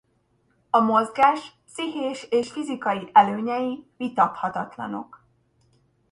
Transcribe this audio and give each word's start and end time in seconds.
A 0.69 0.79
mozgás 0.79 1.51
pszichés 1.65 2.23
és 2.29 2.51
fizikai 2.51 3.09
előnyei 3.13 3.87
vitathatatlanok. 3.97 5.25